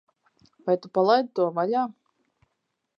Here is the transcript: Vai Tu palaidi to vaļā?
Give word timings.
Vai 0.69 0.75
Tu 0.85 0.91
palaidi 0.97 1.31
to 1.39 1.47
vaļā? 1.59 1.87